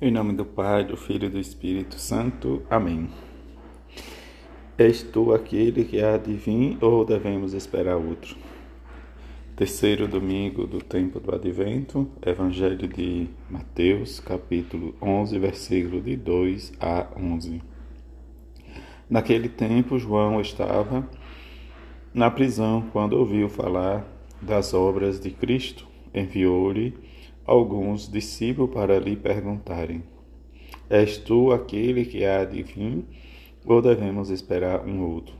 Em 0.00 0.12
nome 0.12 0.32
do 0.32 0.44
Pai, 0.44 0.84
do 0.84 0.96
Filho 0.96 1.26
e 1.26 1.28
do 1.28 1.40
Espírito 1.40 1.98
Santo. 1.98 2.62
Amém. 2.70 3.10
És 4.78 5.02
tu 5.02 5.34
aquele 5.34 5.84
que 5.84 6.00
há 6.00 6.16
de 6.16 6.34
vir 6.34 6.78
ou 6.80 7.04
devemos 7.04 7.52
esperar 7.52 7.96
outro? 7.96 8.36
Terceiro 9.56 10.06
domingo 10.06 10.68
do 10.68 10.78
tempo 10.78 11.18
do 11.18 11.34
Advento, 11.34 12.08
Evangelho 12.24 12.86
de 12.86 13.26
Mateus, 13.50 14.20
capítulo 14.20 14.94
11, 15.02 15.36
versículo 15.36 16.00
de 16.00 16.14
2 16.14 16.74
a 16.78 17.08
11. 17.16 17.60
Naquele 19.10 19.48
tempo, 19.48 19.98
João 19.98 20.40
estava 20.40 21.10
na 22.14 22.30
prisão 22.30 22.84
quando 22.92 23.14
ouviu 23.14 23.48
falar 23.48 24.06
das 24.40 24.72
obras 24.72 25.18
de 25.18 25.32
Cristo. 25.32 25.88
Enviou-lhe 26.14 26.94
alguns 27.48 28.08
discípulos 28.08 28.70
para 28.70 28.98
lhe 28.98 29.16
perguntarem: 29.16 30.02
És 30.88 31.16
tu 31.16 31.50
aquele 31.50 32.04
que 32.04 32.24
há 32.24 32.44
de 32.44 32.62
vir, 32.62 33.04
ou 33.64 33.80
devemos 33.80 34.30
esperar 34.30 34.86
um 34.86 35.02
outro? 35.02 35.34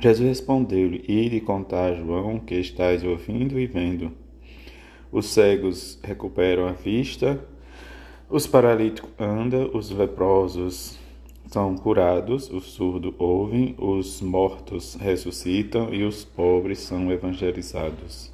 Jesus 0.00 0.28
respondeu-lhe: 0.28 1.04
Ide 1.08 1.40
contar 1.40 1.92
a 1.92 1.94
João 1.94 2.38
que 2.38 2.54
estás 2.54 3.02
ouvindo 3.02 3.58
e 3.58 3.66
vendo. 3.66 4.12
Os 5.10 5.26
cegos 5.26 5.98
recuperam 6.02 6.66
a 6.68 6.72
vista, 6.72 7.42
os 8.30 8.46
paralíticos 8.46 9.10
andam, 9.18 9.70
os 9.72 9.90
leprosos 9.90 10.98
são 11.46 11.74
curados, 11.74 12.50
os 12.50 12.64
surdos 12.72 13.14
ouvem, 13.18 13.74
os 13.78 14.20
mortos 14.20 14.94
ressuscitam 14.96 15.92
e 15.94 16.04
os 16.04 16.24
pobres 16.24 16.80
são 16.80 17.10
evangelizados. 17.10 18.30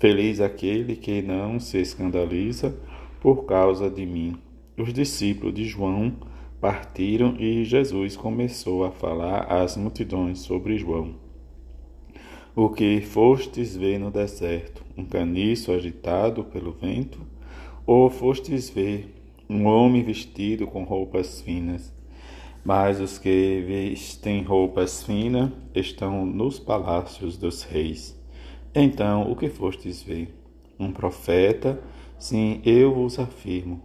Feliz 0.00 0.40
aquele 0.40 0.96
que 0.96 1.20
não 1.20 1.60
se 1.60 1.76
escandaliza 1.76 2.74
por 3.20 3.44
causa 3.44 3.90
de 3.90 4.06
mim. 4.06 4.34
Os 4.74 4.94
discípulos 4.94 5.52
de 5.52 5.66
João 5.66 6.14
partiram 6.58 7.36
e 7.38 7.64
Jesus 7.66 8.16
começou 8.16 8.82
a 8.82 8.90
falar 8.90 9.40
às 9.52 9.76
multidões 9.76 10.38
sobre 10.38 10.78
João. 10.78 11.16
O 12.56 12.70
que 12.70 13.02
fostes 13.02 13.76
ver 13.76 13.98
no 13.98 14.10
deserto, 14.10 14.82
um 14.96 15.04
caniço 15.04 15.70
agitado 15.70 16.44
pelo 16.44 16.72
vento, 16.72 17.20
ou 17.84 18.08
fostes 18.08 18.70
ver 18.70 19.14
um 19.50 19.66
homem 19.66 20.02
vestido 20.02 20.66
com 20.66 20.82
roupas 20.82 21.42
finas? 21.42 21.92
Mas 22.64 23.02
os 23.02 23.18
que 23.18 23.62
vestem 23.66 24.44
roupas 24.44 25.02
finas 25.02 25.50
estão 25.74 26.24
nos 26.24 26.58
palácios 26.58 27.36
dos 27.36 27.64
reis. 27.64 28.18
Então, 28.72 29.28
o 29.28 29.34
que 29.34 29.48
fostes 29.48 30.00
ver? 30.00 30.32
Um 30.78 30.92
profeta? 30.92 31.82
Sim, 32.16 32.60
eu 32.64 32.94
vos 32.94 33.18
afirmo. 33.18 33.82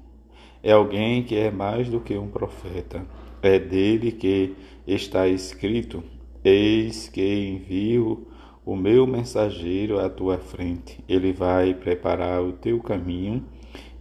É 0.62 0.74
alguém 0.74 1.24
que 1.24 1.36
é 1.36 1.50
mais 1.50 1.90
do 1.90 2.00
que 2.00 2.16
um 2.16 2.28
profeta. 2.28 3.04
É 3.42 3.58
dele 3.58 4.12
que 4.12 4.56
está 4.86 5.28
escrito: 5.28 6.04
Eis 6.44 7.10
que 7.10 7.22
envio 7.22 8.28
o 8.64 8.76
meu 8.76 9.08
mensageiro 9.08 10.00
à 10.00 10.08
tua 10.08 10.38
frente. 10.38 11.04
Ele 11.10 11.34
vai 11.34 11.74
preparar 11.74 12.44
o 12.44 12.54
teu 12.54 12.80
caminho 12.80 13.44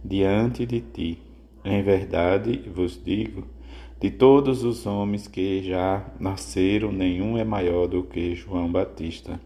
diante 0.03 0.67
de 0.67 0.81
ti. 0.81 1.19
Em 1.63 1.81
verdade 1.81 2.69
vos 2.69 3.03
digo: 3.03 3.47
de 3.99 4.11
todos 4.11 4.63
os 4.63 4.85
homens 4.85 5.27
que 5.27 5.63
já 5.63 6.05
nasceram, 6.19 6.91
nenhum 6.91 7.39
é 7.39 7.43
maior 7.43 7.87
do 7.87 8.03
que 8.03 8.35
João 8.35 8.71
Batista. 8.71 9.39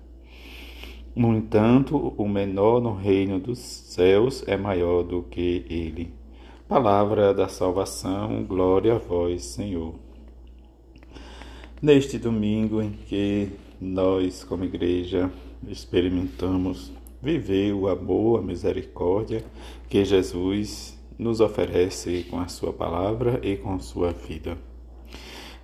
No 1.16 1.36
entanto, 1.36 2.14
o 2.18 2.28
menor 2.28 2.80
no 2.80 2.94
reino 2.94 3.40
dos 3.40 3.60
céus 3.60 4.44
é 4.48 4.56
maior 4.56 5.04
do 5.04 5.24
que 5.24 5.66
ele. 5.70 6.14
Palavra 6.68 7.34
da 7.34 7.48
salvação, 7.48 8.44
glória 8.44 8.96
a 8.96 8.98
vós, 9.00 9.44
Senhor. 9.44 9.96
Neste 11.82 12.20
domingo 12.20 12.82
em 12.82 12.92
que 12.92 13.50
nós, 13.82 14.44
como 14.44 14.64
igreja, 14.64 15.31
experimentamos 15.68 16.92
viver 17.22 17.74
o 17.74 17.88
amor, 17.88 18.40
a 18.40 18.44
misericórdia 18.44 19.44
que 19.90 20.06
Jesus 20.06 20.98
nos 21.18 21.42
oferece 21.42 22.25
com 22.30 22.40
a 22.40 22.48
sua 22.48 22.72
palavra 22.72 23.40
e 23.44 23.58
com 23.58 23.80
sua 23.80 24.12
vida. 24.12 24.58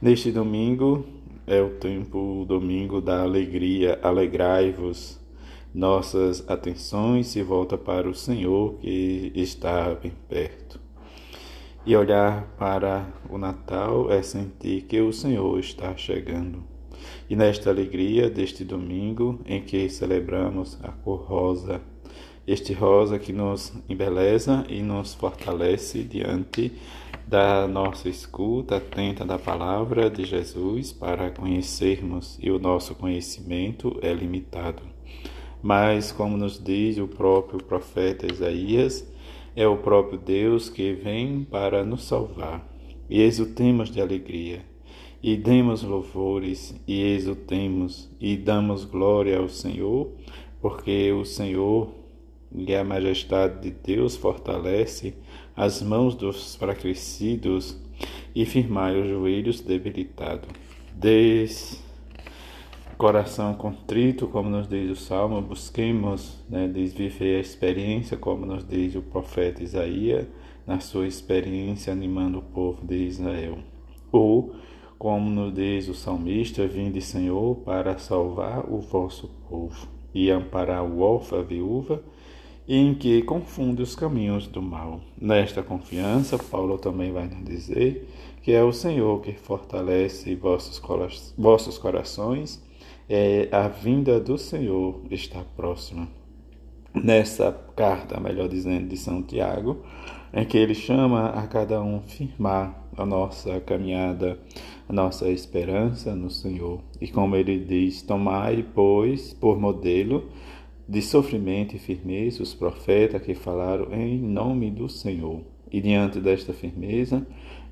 Neste 0.01 0.31
domingo 0.31 1.05
é 1.45 1.61
o 1.61 1.69
tempo, 1.75 2.41
o 2.41 2.45
domingo 2.45 3.00
da 3.00 3.22
alegria, 3.22 4.00
alegrai-vos 4.01 5.23
nossas 5.75 6.49
atenções 6.49 7.27
se 7.27 7.43
volta 7.43 7.77
para 7.77 8.09
o 8.09 8.15
Senhor 8.15 8.75
que 8.79 9.31
está 9.35 9.93
bem 9.93 10.13
perto. 10.29 10.79
E 11.85 11.95
olhar 11.95 12.47
para 12.57 13.13
o 13.29 13.37
Natal 13.37 14.09
é 14.09 14.21
sentir 14.21 14.83
que 14.83 15.01
o 15.01 15.11
Senhor 15.11 15.59
está 15.59 15.95
chegando. 15.97 16.63
E 17.29 17.35
nesta 17.35 17.69
alegria 17.69 18.29
deste 18.29 18.63
domingo 18.63 19.41
em 19.45 19.61
que 19.61 19.89
celebramos 19.89 20.79
a 20.81 20.91
cor 20.91 21.25
rosa, 21.27 21.81
este 22.47 22.71
rosa 22.71 23.19
que 23.19 23.33
nos 23.33 23.73
embeleza 23.89 24.65
e 24.69 24.81
nos 24.81 25.13
fortalece 25.13 26.03
diante 26.03 26.71
da 27.27 27.67
nossa 27.67 28.07
escuta 28.07 28.77
atenta 28.77 29.25
da 29.25 29.37
palavra 29.37 30.09
de 30.09 30.23
Jesus 30.23 30.93
para 30.93 31.31
conhecermos, 31.31 32.37
e 32.41 32.49
o 32.49 32.59
nosso 32.59 32.95
conhecimento 32.95 33.99
é 34.01 34.13
limitado. 34.13 34.83
Mas, 35.65 36.11
como 36.11 36.37
nos 36.37 36.63
diz 36.63 36.99
o 36.99 37.07
próprio 37.07 37.57
profeta 37.57 38.31
Isaías, 38.31 39.03
é 39.55 39.67
o 39.67 39.77
próprio 39.77 40.19
Deus 40.19 40.69
que 40.69 40.93
vem 40.93 41.43
para 41.43 41.83
nos 41.83 42.03
salvar. 42.03 42.63
E 43.09 43.19
exultemos 43.19 43.89
de 43.89 43.99
alegria, 43.99 44.63
e 45.23 45.35
demos 45.35 45.81
louvores, 45.81 46.79
e 46.87 47.01
exultemos, 47.01 48.07
e 48.21 48.37
damos 48.37 48.85
glória 48.85 49.39
ao 49.39 49.49
Senhor, 49.49 50.11
porque 50.61 51.11
o 51.11 51.25
Senhor 51.25 51.89
e 52.55 52.75
a 52.75 52.83
majestade 52.83 53.59
de 53.63 53.71
Deus 53.71 54.15
fortalece 54.15 55.15
as 55.55 55.81
mãos 55.81 56.13
dos 56.13 56.55
fracrecidos 56.57 57.75
e 58.35 58.45
firmai 58.45 59.01
os 59.01 59.09
joelhos 59.09 59.61
debilitados. 59.61 60.47
Des 60.93 61.83
coração 62.97 63.53
contrito, 63.53 64.28
como 64.28 64.50
nos 64.50 64.67
diz 64.67 64.89
o 64.89 64.95
Salmo, 64.95 65.41
busquemos 65.41 66.41
né, 66.50 66.67
desviver 66.67 67.38
a 67.38 67.41
experiência, 67.41 68.16
como 68.16 68.45
nos 68.45 68.66
diz 68.66 68.95
o 68.95 69.01
profeta 69.01 69.61
Isaías, 69.61 70.25
na 70.66 70.79
sua 70.79 71.05
experiência 71.05 71.91
animando 71.91 72.39
o 72.39 72.41
povo 72.41 72.85
de 72.85 72.95
Israel. 72.95 73.57
Ou, 74.11 74.55
como 74.97 75.29
nos 75.29 75.53
diz 75.53 75.89
o 75.89 75.94
salmista, 75.94 76.66
vinde 76.66 77.01
Senhor 77.01 77.57
para 77.57 77.97
salvar 77.97 78.66
o 78.72 78.79
vosso 78.79 79.29
povo 79.50 79.88
e 80.13 80.31
amparar 80.31 80.84
o 80.84 81.01
órfão 81.01 81.44
viúva, 81.44 82.01
em 82.67 82.95
que 82.95 83.22
confunde 83.22 83.84
os 83.84 83.94
caminhos 83.94 84.47
do 84.47 84.61
mal. 84.61 85.01
Nesta 85.22 85.61
confiança, 85.61 86.38
Paulo 86.38 86.78
também 86.78 87.11
vai 87.11 87.28
nos 87.28 87.44
dizer 87.44 88.09
que 88.41 88.53
é 88.53 88.63
o 88.63 88.72
Senhor 88.72 89.22
que 89.22 89.34
fortalece 89.34 90.34
vossos, 90.35 90.81
vossos 91.38 91.78
corações 91.78 92.64
é, 93.09 93.47
a 93.51 93.67
vinda 93.67 94.19
do 94.19 94.38
Senhor 94.38 95.01
está 95.11 95.43
próxima. 95.55 96.07
Nessa 96.93 97.51
carta, 97.75 98.19
melhor 98.19 98.47
dizendo, 98.47 98.88
de 98.88 98.97
São 98.97 99.21
Tiago, 99.21 99.83
em 100.33 100.45
que 100.45 100.57
ele 100.57 100.73
chama 100.73 101.29
a 101.29 101.45
cada 101.47 101.81
um 101.81 102.01
firmar 102.01 102.88
a 102.97 103.05
nossa 103.05 103.59
caminhada, 103.59 104.39
a 104.88 104.93
nossa 104.93 105.29
esperança 105.29 106.16
no 106.16 106.29
Senhor. 106.29 106.81
E 107.01 107.07
como 107.07 107.35
ele 107.35 107.59
diz, 107.59 108.01
tomai, 108.01 108.66
pois, 108.73 109.33
por 109.33 109.59
modelo 109.59 110.29
de 110.87 111.01
sofrimento 111.01 111.75
e 111.75 111.79
firmeza 111.79 112.43
os 112.43 112.53
profetas 112.53 113.22
que 113.22 113.33
falaram 113.33 113.91
em 113.93 114.19
nome 114.19 114.69
do 114.69 114.87
Senhor. 114.87 115.41
E 115.72 115.81
diante 115.81 116.19
desta 116.19 116.53
firmeza, 116.53 117.25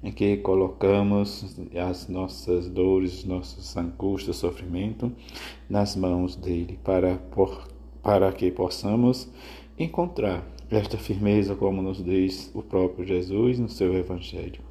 em 0.04 0.12
que 0.12 0.38
colocamos 0.38 1.56
as 1.90 2.10
nossas 2.10 2.68
dores, 2.68 3.24
nossos 3.24 3.76
angústias, 3.78 4.36
sofrimento 4.36 5.12
nas 5.70 5.96
mãos 5.96 6.36
dele, 6.36 6.78
para, 6.84 7.16
por, 7.32 7.68
para 8.02 8.32
que 8.34 8.52
possamos 8.52 9.30
encontrar 9.80 10.46
esta 10.70 10.98
firmeza, 10.98 11.56
como 11.56 11.82
nos 11.82 12.04
diz 12.04 12.52
o 12.54 12.62
próprio 12.62 13.06
Jesus 13.06 13.60
no 13.60 13.70
seu 13.70 13.94
Evangelho. 13.96 14.62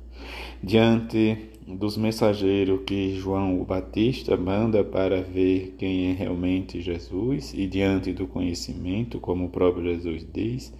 Diante 0.62 1.50
dos 1.66 1.96
mensageiros 1.96 2.80
que 2.86 3.14
João 3.14 3.60
o 3.60 3.64
Batista 3.64 4.36
manda 4.36 4.84
para 4.84 5.22
ver 5.22 5.74
quem 5.78 6.10
é 6.10 6.12
realmente 6.12 6.80
Jesus, 6.80 7.54
e 7.54 7.66
diante 7.66 8.12
do 8.12 8.26
conhecimento, 8.26 9.18
como 9.20 9.46
o 9.46 9.50
próprio 9.50 9.84
Jesus 9.84 10.26
diz, 10.32 10.72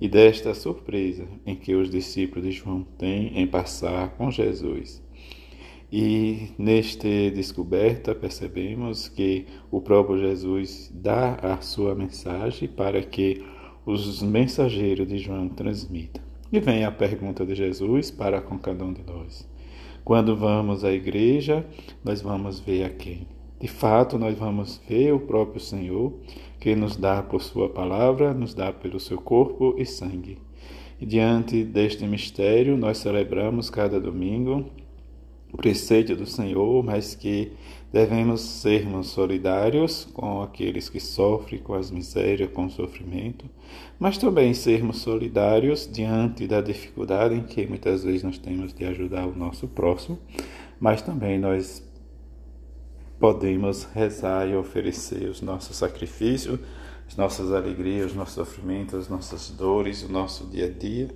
e 0.00 0.08
desta 0.08 0.54
surpresa 0.54 1.26
em 1.44 1.56
que 1.56 1.74
os 1.74 1.90
discípulos 1.90 2.44
de 2.44 2.52
João 2.52 2.86
têm 2.96 3.38
em 3.38 3.46
passar 3.46 4.10
com 4.16 4.30
Jesus. 4.30 5.02
E 5.90 6.50
nesta 6.58 7.08
descoberta 7.34 8.14
percebemos 8.14 9.08
que 9.08 9.46
o 9.70 9.80
próprio 9.80 10.18
Jesus 10.18 10.92
dá 10.94 11.34
a 11.36 11.60
sua 11.60 11.94
mensagem 11.94 12.68
para 12.68 13.00
que 13.02 13.42
os 13.86 14.22
mensageiros 14.22 15.08
de 15.08 15.18
João 15.18 15.48
transmitam. 15.48 16.22
E 16.52 16.60
vem 16.60 16.84
a 16.84 16.90
pergunta 16.90 17.44
de 17.44 17.54
Jesus 17.54 18.10
para 18.10 18.40
com 18.40 18.58
cada 18.58 18.84
um 18.84 18.92
de 18.92 19.02
nós. 19.02 19.48
Quando 20.04 20.36
vamos 20.36 20.84
à 20.84 20.92
igreja, 20.92 21.66
nós 22.04 22.20
vamos 22.20 22.60
ver 22.60 22.84
a 22.84 22.90
quem? 22.90 23.37
De 23.60 23.66
fato, 23.66 24.18
nós 24.18 24.38
vamos 24.38 24.80
ver 24.88 25.12
o 25.12 25.20
próprio 25.20 25.60
Senhor, 25.60 26.12
que 26.60 26.76
nos 26.76 26.96
dá 26.96 27.22
por 27.22 27.42
Sua 27.42 27.68
palavra, 27.68 28.32
nos 28.32 28.54
dá 28.54 28.72
pelo 28.72 29.00
seu 29.00 29.18
corpo 29.18 29.74
e 29.76 29.84
sangue. 29.84 30.38
E 31.00 31.06
diante 31.06 31.64
deste 31.64 32.06
mistério, 32.06 32.76
nós 32.76 32.98
celebramos 32.98 33.70
cada 33.70 34.00
domingo 34.00 34.64
o 35.52 35.56
preceito 35.56 36.14
do 36.14 36.26
Senhor, 36.26 36.84
mas 36.84 37.14
que 37.14 37.52
devemos 37.92 38.40
sermos 38.42 39.08
solidários 39.08 40.04
com 40.12 40.42
aqueles 40.42 40.88
que 40.88 41.00
sofrem 41.00 41.60
com 41.60 41.74
as 41.74 41.90
misérias, 41.90 42.50
com 42.52 42.66
o 42.66 42.70
sofrimento, 42.70 43.46
mas 43.98 44.18
também 44.18 44.52
sermos 44.52 44.98
solidários 44.98 45.88
diante 45.90 46.46
da 46.46 46.60
dificuldade 46.60 47.34
em 47.34 47.42
que 47.42 47.66
muitas 47.66 48.04
vezes 48.04 48.22
nós 48.22 48.36
temos 48.36 48.74
de 48.74 48.84
ajudar 48.84 49.26
o 49.26 49.34
nosso 49.34 49.66
próximo, 49.66 50.18
mas 50.78 51.00
também 51.00 51.38
nós 51.38 51.82
podemos 53.18 53.84
rezar 53.94 54.48
e 54.48 54.56
oferecer 54.56 55.28
os 55.28 55.40
nossos 55.40 55.76
sacrifícios, 55.76 56.58
as 57.06 57.16
nossas 57.16 57.52
alegrias, 57.52 58.10
os 58.10 58.16
nossos 58.16 58.34
sofrimentos, 58.34 58.94
as 58.94 59.08
nossas 59.08 59.50
dores, 59.50 60.02
o 60.02 60.12
nosso 60.12 60.46
dia 60.46 60.66
a 60.66 60.70
dia 60.70 61.08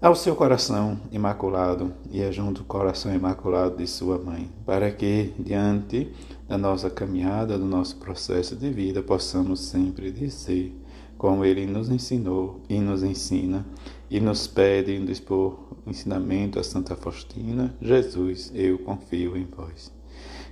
ao 0.00 0.14
seu 0.14 0.34
coração 0.34 0.98
imaculado 1.12 1.92
e 2.10 2.22
é 2.22 2.32
junto 2.32 2.62
ao 2.62 2.66
coração 2.66 3.14
imaculado 3.14 3.76
de 3.76 3.86
sua 3.86 4.18
mãe, 4.18 4.50
para 4.64 4.90
que, 4.90 5.34
diante 5.38 6.10
da 6.48 6.56
nossa 6.56 6.88
caminhada, 6.88 7.58
do 7.58 7.66
nosso 7.66 7.96
processo 7.96 8.56
de 8.56 8.70
vida, 8.70 9.02
possamos 9.02 9.60
sempre 9.60 10.10
dizer, 10.10 10.74
como 11.18 11.44
ele 11.44 11.66
nos 11.66 11.90
ensinou 11.90 12.62
e 12.66 12.80
nos 12.80 13.02
ensina, 13.02 13.66
e 14.08 14.18
nos 14.20 14.46
pede 14.46 14.92
em 14.92 15.04
dispor 15.04 15.58
ensinamento 15.86 16.58
a 16.58 16.64
Santa 16.64 16.96
Faustina: 16.96 17.74
Jesus, 17.80 18.50
eu 18.54 18.78
confio 18.78 19.36
em 19.36 19.44
vós. 19.44 19.99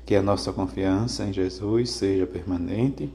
Que 0.09 0.17
a 0.17 0.23
nossa 0.23 0.55
confiança 0.55 1.23
em 1.25 1.35
Jesus 1.35 1.91
seja 1.91 2.27
permanente 2.27 3.13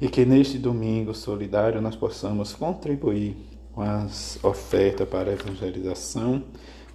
e 0.00 0.08
que 0.08 0.24
neste 0.24 0.56
domingo 0.56 1.12
solidário 1.12 1.80
nós 1.80 1.96
possamos 1.96 2.54
contribuir 2.54 3.36
com 3.72 3.82
as 3.82 4.38
ofertas 4.44 5.08
para 5.08 5.30
a 5.30 5.32
evangelização 5.32 6.44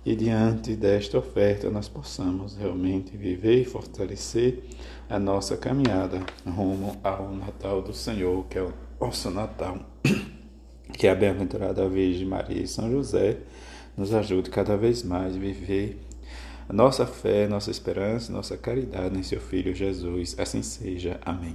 e 0.06 0.16
diante 0.16 0.78
desta 0.78 1.18
oferta 1.18 1.70
nós 1.70 1.90
possamos 1.90 2.56
realmente 2.56 3.18
viver 3.18 3.64
e 3.64 3.66
fortalecer 3.66 4.64
a 5.10 5.20
nossa 5.20 5.58
caminhada 5.58 6.22
rumo 6.48 6.96
ao 7.04 7.30
Natal 7.36 7.82
do 7.82 7.94
Senhor, 7.94 8.46
que 8.46 8.58
é 8.58 8.64
o 8.64 8.72
nosso 8.98 9.30
Natal. 9.30 9.78
Que 10.94 11.08
a 11.08 11.16
bem-aventurada 11.16 11.90
Virgem 11.90 12.26
Maria 12.26 12.62
e 12.62 12.68
São 12.68 12.90
José 12.90 13.40
nos 13.98 14.14
ajude 14.14 14.50
cada 14.50 14.78
vez 14.78 15.04
mais 15.04 15.36
a 15.36 15.40
viver 15.40 16.00
nossa 16.72 17.06
fé, 17.06 17.48
nossa 17.48 17.70
esperança, 17.70 18.32
nossa 18.32 18.58
caridade 18.58 19.18
em 19.18 19.24
seu 19.24 19.40
Filho 19.42 19.74
Jesus. 19.76 20.36
Assim 20.40 20.62
seja. 20.62 21.20
Amém. 21.26 21.52